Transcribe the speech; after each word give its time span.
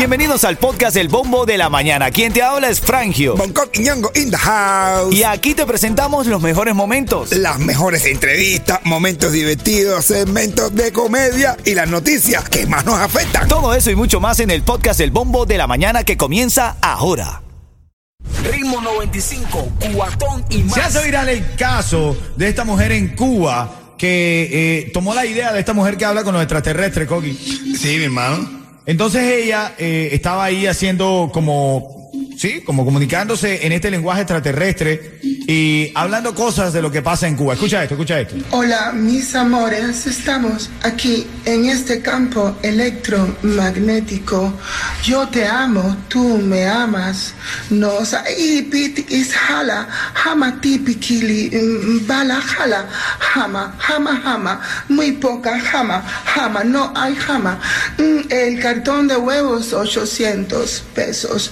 Bienvenidos 0.00 0.44
al 0.44 0.56
podcast 0.56 0.96
El 0.96 1.08
Bombo 1.08 1.44
de 1.44 1.58
la 1.58 1.68
Mañana. 1.68 2.10
Quien 2.10 2.32
te 2.32 2.42
habla 2.42 2.70
es 2.70 2.80
Frangio. 2.80 3.36
Bangkok 3.36 3.68
y 3.74 3.80
Ñongo 3.80 4.10
in 4.14 4.30
the 4.30 4.36
house. 4.36 5.14
Y 5.14 5.24
aquí 5.24 5.54
te 5.54 5.66
presentamos 5.66 6.26
los 6.26 6.40
mejores 6.40 6.74
momentos. 6.74 7.32
Las 7.32 7.58
mejores 7.58 8.06
entrevistas, 8.06 8.80
momentos 8.84 9.32
divertidos, 9.32 10.06
segmentos 10.06 10.74
de 10.74 10.90
comedia 10.90 11.56
y 11.64 11.74
las 11.74 11.88
noticias 11.88 12.48
que 12.48 12.66
más 12.66 12.86
nos 12.86 12.98
afectan. 12.98 13.46
Todo 13.46 13.74
eso 13.74 13.90
y 13.90 13.94
mucho 13.94 14.20
más 14.20 14.40
en 14.40 14.50
el 14.50 14.62
podcast 14.62 15.00
El 15.00 15.10
Bombo 15.10 15.44
de 15.44 15.58
la 15.58 15.66
Mañana 15.66 16.02
que 16.02 16.16
comienza 16.16 16.76
ahora. 16.80 17.42
Ritmo 18.50 18.80
95, 18.80 19.68
cuatón 19.94 20.44
y 20.48 20.62
más. 20.62 20.74
Se 20.74 20.80
hace 20.80 21.04
viral 21.04 21.28
el 21.28 21.54
caso 21.56 22.16
de 22.36 22.48
esta 22.48 22.64
mujer 22.64 22.92
en 22.92 23.14
Cuba 23.14 23.79
que 24.00 24.48
eh, 24.50 24.90
tomó 24.94 25.14
la 25.14 25.26
idea 25.26 25.52
de 25.52 25.60
esta 25.60 25.74
mujer 25.74 25.98
que 25.98 26.06
habla 26.06 26.24
con 26.24 26.32
los 26.32 26.42
extraterrestres, 26.42 27.06
Coqui. 27.06 27.34
Sí, 27.34 27.98
mi 27.98 28.04
hermano. 28.04 28.48
Entonces 28.86 29.22
ella 29.30 29.74
eh, 29.76 30.08
estaba 30.12 30.44
ahí 30.46 30.66
haciendo 30.66 31.28
como, 31.30 31.99
sí, 32.40 32.62
como 32.62 32.86
comunicándose 32.86 33.66
en 33.66 33.72
este 33.72 33.90
lenguaje 33.90 34.22
extraterrestre 34.22 35.18
y 35.22 35.92
hablando 35.94 36.34
cosas 36.34 36.72
de 36.72 36.80
lo 36.80 36.90
que 36.90 37.02
pasa 37.02 37.28
en 37.28 37.36
Cuba. 37.36 37.52
Escucha 37.52 37.82
esto, 37.82 37.94
escucha 37.94 38.18
esto. 38.18 38.36
Hola, 38.52 38.92
mis 38.92 39.34
amores, 39.34 40.06
estamos 40.06 40.70
aquí 40.82 41.26
en 41.44 41.66
este 41.66 42.00
campo 42.00 42.56
electromagnético. 42.62 44.54
Yo 45.04 45.28
te 45.28 45.44
amo, 45.46 45.98
tú 46.08 46.38
me 46.38 46.66
amas. 46.66 47.34
Nos 47.68 48.14
pit 48.70 49.10
is 49.10 49.34
hala, 49.34 49.86
hama 50.24 50.58
tipikili, 50.60 51.50
mm, 51.50 52.06
bala 52.06 52.40
hala, 52.40 52.88
hama, 53.34 53.76
hama, 53.86 54.22
hama, 54.24 54.60
muy 54.88 55.12
poca 55.12 55.60
hama, 55.72 56.02
hama, 56.34 56.64
no 56.64 56.92
hay 56.96 57.14
hama. 57.28 57.60
Mm, 57.98 58.20
El 58.30 58.60
cartón 58.60 59.08
de 59.08 59.16
huevos, 59.16 59.72
800 59.72 60.84
pesos. 60.94 61.50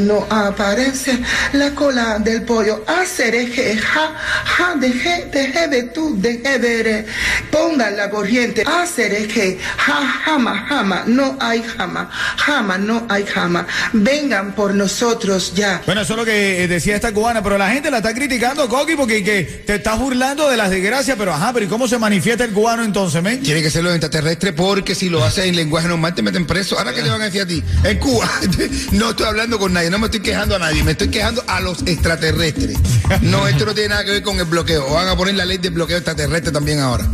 No 0.00 0.26
aparece. 0.30 1.18
La 1.52 1.70
cola 1.72 2.18
del 2.18 2.42
pollo, 2.42 2.82
acereje, 2.86 3.76
ja, 3.76 4.14
ja, 4.44 4.74
deje, 4.76 5.28
deje 5.30 5.68
de 5.68 5.82
tú, 5.84 6.14
deje 6.18 6.58
de 6.58 7.06
Pongan 7.50 7.96
la 7.96 8.08
corriente, 8.08 8.64
acereje, 8.66 9.58
ja, 9.76 10.00
jama, 10.24 10.66
jama, 10.66 11.04
no 11.06 11.36
hay 11.40 11.62
jama, 11.62 12.10
jama, 12.36 12.78
no 12.78 13.06
hay 13.08 13.26
jama. 13.26 13.66
Vengan 13.92 14.54
por 14.54 14.74
nosotros 14.74 15.52
ya. 15.54 15.82
Bueno, 15.84 16.02
eso 16.02 16.14
es 16.14 16.18
lo 16.18 16.24
que 16.24 16.64
eh, 16.64 16.68
decía 16.68 16.94
esta 16.94 17.12
cubana, 17.12 17.42
pero 17.42 17.58
la 17.58 17.70
gente 17.70 17.90
la 17.90 17.98
está 17.98 18.14
criticando, 18.14 18.66
Coqui, 18.68 18.96
porque 18.96 19.22
que 19.22 19.42
te 19.66 19.74
estás 19.74 19.98
burlando 19.98 20.48
de 20.48 20.56
las 20.56 20.70
desgracias, 20.70 21.16
pero 21.18 21.34
ajá, 21.34 21.52
pero 21.52 21.66
¿y 21.66 21.68
cómo 21.68 21.86
se 21.86 21.98
manifiesta 21.98 22.44
el 22.44 22.52
cubano 22.52 22.82
entonces, 22.82 23.22
men? 23.22 23.42
Tiene 23.42 23.62
que 23.62 23.70
ser 23.70 23.84
los 23.84 23.92
extraterrestres 23.92 24.54
porque 24.54 24.94
si 24.94 25.10
lo 25.10 25.22
haces 25.22 25.44
en 25.46 25.56
lenguaje 25.56 25.88
normal 25.88 26.14
te 26.14 26.22
meten 26.22 26.46
preso. 26.46 26.78
Ahora 26.78 26.94
que 26.94 27.02
le 27.02 27.10
van 27.10 27.20
a 27.20 27.24
decir 27.24 27.42
a 27.42 27.46
ti, 27.46 27.62
en 27.84 27.98
Cuba 27.98 28.30
no 28.92 29.10
estoy 29.10 29.26
hablando 29.26 29.49
con 29.58 29.72
nadie, 29.72 29.90
no 29.90 29.98
me 29.98 30.06
estoy 30.06 30.20
quejando 30.20 30.56
a 30.56 30.58
nadie, 30.58 30.82
me 30.84 30.92
estoy 30.92 31.08
quejando 31.08 31.42
a 31.46 31.60
los 31.60 31.82
extraterrestres. 31.82 32.78
No, 33.22 33.46
esto 33.48 33.66
no 33.66 33.74
tiene 33.74 33.90
nada 33.90 34.04
que 34.04 34.12
ver 34.12 34.22
con 34.22 34.38
el 34.38 34.44
bloqueo. 34.44 34.92
Van 34.92 35.08
a 35.08 35.16
poner 35.16 35.34
la 35.34 35.44
ley 35.44 35.58
de 35.58 35.70
bloqueo 35.70 35.96
extraterrestre 35.96 36.52
también 36.52 36.80
ahora. 36.80 37.08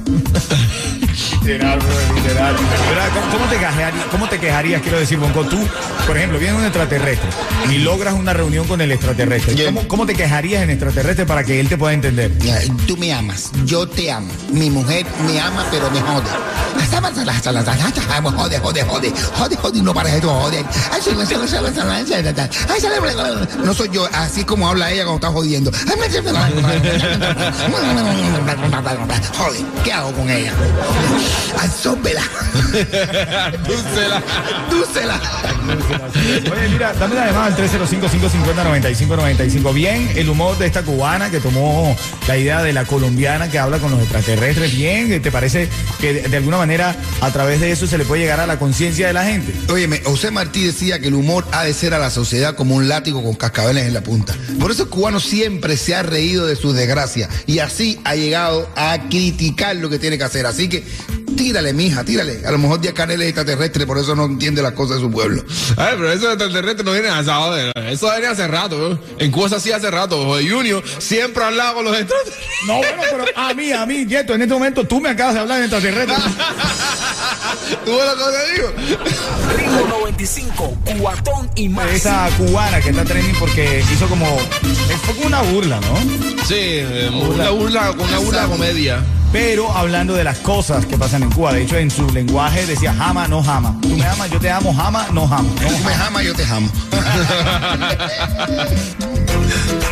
¿Cómo, 3.31 3.47
te 3.49 3.57
quejarías, 3.57 3.93
¿Cómo 4.11 4.29
te 4.29 4.41
quejarías, 4.41 4.83
quiero 4.83 4.99
decir, 4.99 5.17
Bonco? 5.17 5.45
Tú, 5.45 5.59
por 6.05 6.17
ejemplo, 6.17 6.41
vienes 6.41 6.59
un 6.59 6.65
extraterrestre 6.65 7.29
y 7.71 7.79
logras 7.79 8.15
una 8.15 8.33
reunión 8.33 8.67
con 8.67 8.81
el 8.81 8.91
extraterrestre. 8.91 9.65
¿Cómo, 9.67 9.87
cómo 9.87 10.07
te 10.07 10.15
quejarías 10.15 10.65
en 10.65 10.71
extraterrestre 10.71 11.25
para 11.25 11.45
que 11.45 11.61
él 11.61 11.69
te 11.69 11.77
pueda 11.77 11.95
entender? 11.95 12.37
Ya, 12.39 12.59
Tú 12.89 12.97
me 12.97 13.13
amas, 13.13 13.53
yo 13.65 13.87
te 13.87 14.11
amo. 14.11 14.33
Mi 14.51 14.71
mujer 14.71 15.07
me 15.25 15.41
ama, 15.41 15.65
pero 15.71 15.89
me 15.91 16.01
jode. 16.01 16.27
Jode, 18.33 18.59
jode, 18.59 18.83
jode. 18.83 19.13
Jode, 19.39 19.57
jode, 19.57 19.83
no 19.83 19.95
para 19.95 20.15
esto, 20.15 20.29
jode. 20.29 20.65
No 23.65 23.73
soy 23.73 23.89
yo, 23.91 24.09
así 24.13 24.45
como 24.45 24.69
habla 24.69 24.91
ella 24.91 25.05
cuando 25.05 25.17
está 25.17 25.31
jodiendo. 25.31 25.71
Jode, 29.37 29.65
¿qué 29.85 29.93
hago 29.93 30.13
con 30.13 30.29
ella? 30.29 30.53
Absórbela. 31.59 32.23
Dúcela. 33.67 34.23
Dúcela. 34.71 35.21
Oye, 36.53 36.69
mira, 36.71 36.93
dame 36.95 37.19
además 37.19 37.53
al 37.53 37.57
305-550-9595. 37.57 39.75
Bien, 39.75 40.11
el 40.17 40.29
humor 40.29 40.57
de 40.59 40.67
esta 40.67 40.83
cubana 40.83 41.31
que 41.31 41.41
tomó 41.41 41.97
la 42.29 42.37
idea 42.37 42.63
de 42.63 42.73
la 42.73 42.85
colombiana 42.85 43.51
que 43.51 43.59
habla 43.59 43.79
con 43.79 43.91
los 43.91 44.01
extraterrestres. 44.01 44.75
Bien, 44.75 45.21
¿te 45.21 45.33
parece 45.33 45.69
que 46.01 46.13
de, 46.13 46.23
de 46.29 46.37
alguna 46.37 46.59
manera 46.59 46.95
a 47.21 47.31
través 47.31 47.61
de 47.61 47.73
eso 47.73 47.87
se 47.87 47.99
le 47.99 48.05
puede 48.05 48.23
llegar 48.23 48.41
a 48.41 48.47
la 48.47 48.59
conciencia 48.59 49.07
de 49.07 49.13
la 49.13 49.25
gente? 49.25 49.53
Óyeme, 49.73 50.01
José 50.05 50.31
Martí 50.31 50.65
decía 50.65 50.99
que 51.01 51.09
el 51.09 51.15
humor 51.15 51.47
ha 51.53 51.65
de 51.65 51.75
ser 51.75 51.95
a 51.95 51.99
la 51.99 52.11
sociedad 52.11 52.55
como 52.55 52.77
un 52.77 52.89
látigo 52.89 53.23
con 53.23 53.35
cascabeles 53.35 53.87
en 53.87 53.95
la 53.95 54.03
punta. 54.03 54.35
Por 54.61 54.71
eso 54.71 54.85
el 54.85 54.89
cubano 54.89 55.21
siempre 55.21 55.77
se 55.77 55.95
ha 55.95 56.03
reído 56.03 56.47
de 56.47 56.57
sus 56.57 56.75
desgracias 56.75 57.29
y 57.47 57.59
así 57.59 58.01
ha 58.05 58.15
llegado 58.15 58.69
a 58.77 58.99
criticar 59.09 59.77
lo 59.77 59.91
que 59.91 59.99
tiene 59.99 60.19
que 60.19 60.25
hacer. 60.25 60.47
Así 60.47 60.69
que 60.69 60.85
tírale, 61.37 61.73
mija, 61.73 62.05
tírale. 62.05 62.43
A 62.47 62.51
lo 62.51 62.59
mejor 62.59 62.81
Díaz 62.81 62.95
Canel 62.95 63.23
es 63.23 63.29
extraterrestre, 63.29 63.87
por 63.87 63.99
eso 63.99 64.15
no 64.15 64.25
entiende 64.25 64.63
las 64.63 64.73
cosas 64.73 64.97
de 64.97 65.03
su 65.03 65.11
pueblo. 65.11 65.45
Ay, 65.77 65.95
pero 65.97 66.11
eso 66.11 66.27
de 66.27 66.33
extraterrestre 66.33 66.85
no 66.85 66.93
viene 66.93 67.09
a 67.09 67.23
joder. 67.23 67.73
Eso 67.89 68.11
viene 68.11 68.27
hace 68.27 68.49
rato. 68.49 68.93
¿eh? 68.93 68.99
En 69.19 69.49
se 69.49 69.57
hacía 69.57 69.77
hace 69.77 69.91
rato. 69.91 70.25
José 70.25 70.49
Junior 70.49 70.83
siempre 70.99 71.45
hablaba 71.45 71.75
con 71.75 71.85
los 71.85 71.97
extraterrestres. 71.97 72.47
No, 72.67 72.79
bueno, 72.79 73.03
pero 73.11 73.25
a 73.37 73.55
mí, 73.55 73.73
a 73.73 73.87
mí, 73.87 74.07
Yeto, 74.07 74.35
en 74.35 74.43
este 74.43 74.55
momento 74.55 74.85
tú 74.85 75.01
me 75.01 75.11
acabas 75.11 75.35
de 75.35 75.41
hablar 75.41 75.59
de 75.59 75.65
extraterrestres. 75.67 76.19
¿Tú 77.85 77.97
ves 77.97 78.07
lo 78.07 78.17
que 78.17 78.33
te 78.33 78.53
digo? 78.53 79.07
Ritmo 79.57 79.99
95, 79.99 80.79
cuatón 81.01 81.51
y 81.55 81.69
más. 81.69 81.91
Esa 81.93 82.29
cubana 82.37 82.81
que 82.81 82.91
está 82.91 83.05
trending 83.05 83.37
porque 83.39 83.85
hizo 83.93 84.09
como. 84.09 84.27
Fue 85.05 85.15
como 85.15 85.27
una 85.27 85.43
burla, 85.43 85.81
¿no? 85.81 85.97
Sí, 86.47 86.55
eh, 86.59 87.11
una 87.13 87.51
burla, 87.51 87.89
con 87.89 88.09
una 88.09 88.19
burla 88.19 88.47
comedia. 88.47 89.05
Pero 89.39 89.71
hablando 89.71 90.15
de 90.15 90.25
las 90.25 90.39
cosas 90.39 90.87
que 90.87 90.97
pasan 90.97 91.23
en 91.23 91.31
Cuba. 91.31 91.53
De 91.53 91.61
hecho, 91.61 91.77
en 91.77 91.91
su 91.91 92.09
lenguaje 92.09 92.65
decía 92.65 92.95
jama, 92.95 93.29
no 93.29 93.43
jama. 93.43 93.79
Tú 93.83 93.91
me 93.91 94.07
amas, 94.07 94.31
yo 94.31 94.41
te 94.41 94.51
amo, 94.51 94.73
jama, 94.73 95.09
no 95.13 95.29
jama. 95.29 95.51
No 95.61 95.69
Tú 95.69 95.79
me 95.85 95.93
amas, 95.93 96.25
yo 96.25 96.35
te 96.35 96.43
amo. 96.47 96.71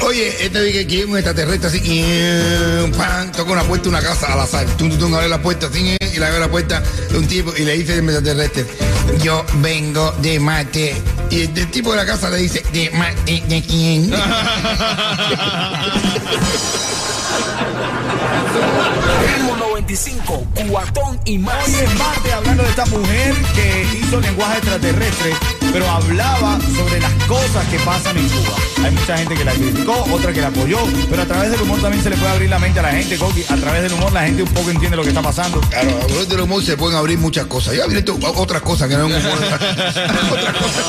Oye, 0.06 0.34
este 0.40 0.62
dije 0.62 0.86
que 0.86 1.04
un 1.04 1.18
extraterrestre 1.18 1.68
así, 1.68 1.78
y, 1.84 2.04
eh, 2.06 2.90
pan, 2.96 3.32
toca 3.32 3.52
una 3.52 3.64
puerta 3.64 3.90
una 3.90 4.00
casa 4.00 4.32
al 4.32 4.40
azar. 4.40 4.64
Tú, 4.78 4.88
tú, 4.88 4.96
tú, 4.96 5.14
abre 5.14 5.28
la 5.28 5.42
puerta 5.42 5.66
así, 5.66 5.94
y 6.00 6.18
le 6.18 6.24
abre 6.24 6.40
la 6.40 6.50
puerta 6.50 6.82
de 7.10 7.18
un 7.18 7.28
tipo 7.28 7.52
y 7.54 7.64
le 7.64 7.76
dice 7.76 7.92
al 7.92 7.98
extraterrestre, 7.98 8.64
yo 9.22 9.44
vengo 9.56 10.10
de 10.22 10.40
mate. 10.40 10.96
Y 11.30 11.42
el, 11.42 11.58
el 11.58 11.70
tipo 11.70 11.90
de 11.90 11.98
la 11.98 12.06
casa 12.06 12.30
le 12.30 12.38
dice, 12.38 12.62
¿de 12.72 12.90
mate 12.92 13.42
de 13.46 13.62
quién? 13.62 14.10
Ritmo 19.86 20.44
95, 20.46 20.46
cuatón 20.70 21.20
y 21.24 21.38
más. 21.38 21.66
Hoy 21.66 21.74
es 21.74 22.32
hablando 22.32 22.62
de 22.62 22.68
esta 22.70 22.86
mujer 22.86 23.34
que 23.54 23.86
hizo 23.98 24.20
lenguaje 24.20 24.58
extraterrestre, 24.58 25.32
pero 25.72 25.88
hablaba 25.88 26.58
sobre 26.76 27.00
las 27.00 27.12
cosas 27.24 27.66
que 27.68 27.78
pasan 27.80 28.16
en 28.16 28.28
Cuba. 28.28 28.56
Hay 28.84 28.90
mucha 28.90 29.16
gente 29.16 29.34
que 29.34 29.44
la 29.44 29.52
criticó, 29.52 30.04
otra 30.12 30.32
que 30.32 30.40
la 30.40 30.48
apoyó, 30.48 30.78
pero 31.08 31.22
a 31.22 31.26
través 31.26 31.50
del 31.50 31.62
humor 31.62 31.80
también 31.80 32.02
se 32.02 32.10
le 32.10 32.16
puede 32.16 32.32
abrir 32.32 32.50
la 32.50 32.58
mente 32.58 32.80
a 32.80 32.82
la 32.82 32.90
gente, 32.90 33.16
Coqui. 33.16 33.44
A 33.48 33.56
través 33.56 33.82
del 33.82 33.92
humor 33.94 34.12
la 34.12 34.24
gente 34.24 34.42
un 34.42 34.50
poco 34.50 34.70
entiende 34.70 34.96
lo 34.96 35.02
que 35.02 35.08
está 35.08 35.22
pasando. 35.22 35.60
Claro, 35.60 35.90
a 36.02 36.06
través 36.06 36.28
del 36.28 36.40
humor 36.40 36.62
se 36.62 36.76
pueden 36.76 36.96
abrir 36.96 37.18
muchas 37.18 37.46
cosas. 37.46 37.76
Ya 37.76 37.86
viene 37.86 38.04
otras 38.36 38.62
cosas 38.62 38.88
que 38.88 38.96
no 38.96 39.06
es 39.06 39.14
un 39.14 39.20
humor. 39.20 39.38
otras 40.32 40.56
cosas. 40.56 40.84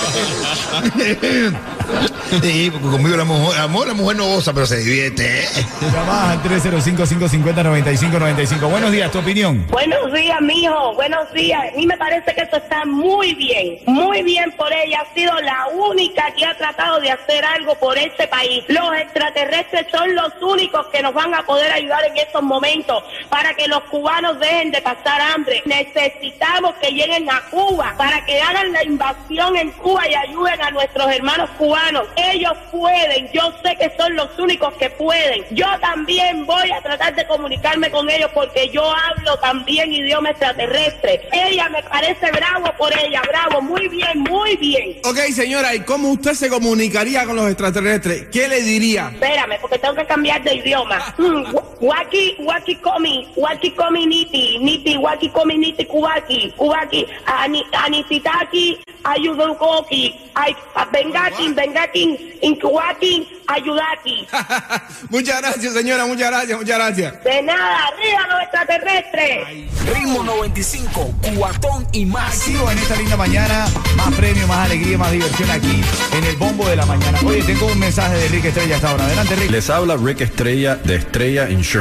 sí, 2.41 2.69
porque 2.71 2.87
conmigo 2.87 3.15
la 3.17 3.23
mujer, 3.23 3.61
amor, 3.61 3.87
la 3.87 3.93
mujer 3.93 4.17
no 4.17 4.25
goza, 4.27 4.51
pero 4.53 4.65
se 4.65 4.77
divierte. 4.77 5.43
¿eh? 5.43 5.47
Llamás 5.93 6.31
al 6.31 6.41
305-550-9595. 6.43 8.69
Buenos 8.69 8.91
días, 8.91 9.11
tu 9.11 9.19
opinión. 9.19 9.65
Buenos 9.69 10.11
días, 10.13 10.41
mijo. 10.41 10.95
Buenos 10.95 11.31
días. 11.33 11.61
A 11.73 11.77
mí 11.77 11.85
me 11.85 11.95
parece 11.97 12.33
que 12.33 12.41
esto 12.41 12.57
está 12.57 12.83
muy 12.85 13.35
bien. 13.35 13.77
Muy 13.85 14.23
bien 14.23 14.51
por 14.57 14.64
ella. 14.71 15.01
Ha 15.01 15.13
sido 15.13 15.33
la 15.41 15.67
única 15.67 16.31
que 16.31 16.45
ha 16.45 16.55
tratado 16.57 16.99
de 16.99 17.11
hacer 17.11 17.43
algo 17.43 17.75
por 17.75 17.97
este 17.97 18.27
país. 18.27 18.63
Los 18.67 18.93
extraterrestres 18.95 19.87
son 19.91 20.15
los 20.15 20.31
únicos 20.41 20.87
que 20.87 21.01
nos 21.01 21.13
van 21.13 21.33
a 21.33 21.43
poder 21.43 21.71
ayudar 21.71 22.03
en 22.05 22.17
estos 22.17 22.41
momentos 22.41 23.03
para 23.29 23.53
que 23.53 23.67
los 23.67 23.81
cubanos 23.85 24.39
dejen 24.39 24.71
de 24.71 24.81
pasar 24.81 25.21
hambre. 25.21 25.61
Necesitamos 25.65 26.75
que 26.75 26.91
lleguen 26.91 27.29
a 27.29 27.41
Cuba 27.49 27.93
para 27.97 28.25
que 28.25 28.41
hagan 28.41 28.71
la 28.71 28.83
invasión 28.83 29.55
en 29.55 29.71
Cuba 29.71 30.07
y 30.07 30.15
ayuden 30.15 30.61
a 30.61 30.71
nuestros 30.71 31.11
hermanos 31.11 31.49
cubanos. 31.57 32.07
Ellos 32.15 32.53
pueden. 32.71 33.29
Yo 33.31 33.53
sé 33.63 33.75
que 33.75 33.91
son 33.97 34.15
los 34.15 34.37
únicos 34.37 34.73
que 34.75 34.89
pueden. 34.89 35.45
Yo 35.51 35.67
también 35.79 36.45
voy 36.45 36.71
a 36.71 36.81
tratar 36.81 37.15
de 37.15 37.25
comunicarme 37.27 37.89
con 37.91 38.09
ellos 38.09 38.29
porque 38.33 38.69
yo 38.69 38.83
hablo 38.83 39.37
también 39.39 39.91
idioma 39.91 40.29
extraterrestre. 40.31 41.27
Ella 41.31 41.69
me 41.69 41.83
parece 41.83 42.31
bravo 42.31 42.71
por 42.77 42.91
ella, 42.97 43.21
bravo, 43.27 43.61
muy 43.61 43.87
bien, 43.87 44.19
muy 44.19 44.34
bien. 44.57 44.97
Ok, 45.03 45.17
señora, 45.33 45.73
¿y 45.75 45.81
cómo 45.81 46.09
usted 46.09 46.33
se 46.33 46.49
comunicaría 46.49 47.25
con 47.25 47.35
los 47.35 47.47
extraterrestres? 47.47 48.27
¿Qué 48.31 48.47
le 48.47 48.61
diría? 48.61 49.09
Espérame, 49.13 49.57
porque 49.61 49.79
tengo 49.79 49.95
que 49.95 50.05
cambiar 50.05 50.43
de 50.43 50.55
idioma. 50.55 51.15
Waki, 51.85 52.35
waki 52.39 52.75
komi, 52.81 53.27
waki 53.37 53.69
komi 53.71 54.07
niti, 54.07 54.57
niti, 54.57 54.97
waki 54.97 55.29
komi 55.29 55.57
niti 55.57 55.85
kubaki, 55.85 56.51
kubaki, 56.57 57.05
ani, 57.27 57.63
anisitaki, 57.85 58.79
ayudokoki, 59.03 60.15
ay, 60.35 60.55
bengakin, 60.91 61.53
bengakin, 61.53 62.17
inkuwakin, 62.41 63.27
ayudaki. 63.47 64.27
muchas 65.09 65.41
gracias, 65.41 65.73
señora, 65.73 66.05
muchas 66.05 66.29
gracias, 66.31 66.57
muchas 66.57 66.77
gracias. 66.77 67.23
De 67.23 67.41
nada, 67.43 67.87
arriba 67.87 68.27
los 68.29 68.41
extraterrestres. 68.41 69.47
Ritmo 69.93 70.23
95, 70.23 71.13
cuatón 71.37 71.87
y 71.91 72.05
más. 72.05 72.39
Activo 72.39 72.71
en 72.71 72.77
esta 72.79 72.95
linda 72.95 73.15
mañana, 73.15 73.67
más 73.95 74.13
premio, 74.15 74.47
más 74.47 74.65
alegría, 74.65 74.97
más 74.97 75.11
diversión 75.11 75.51
aquí 75.51 75.83
en 76.17 76.23
el 76.23 76.35
bombo 76.37 76.67
de 76.67 76.75
la 76.75 76.85
mañana. 76.87 77.19
Oye, 77.25 77.43
tengo 77.43 77.67
un 77.67 77.77
mensaje 77.77 78.15
de 78.15 78.27
Rick 78.29 78.45
Estrella 78.45 78.75
hasta 78.77 78.89
ahora. 78.89 79.05
Adelante, 79.05 79.35
Rick. 79.35 79.51
Les 79.51 79.69
habla 79.69 79.97
Rick 79.97 80.21
Estrella 80.21 80.75
de 80.75 80.95
Estrella 80.95 81.49
Insurance, 81.49 81.74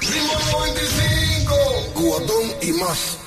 Ritmo 0.00 0.32
95, 0.52 1.54
cubatón 1.94 2.52
y 2.62 2.72
más. 2.72 3.17